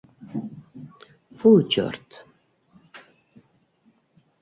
[1.37, 2.07] -Фу, черт!